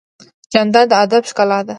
[0.53, 1.69] جانداد د ادب ښکلا ده.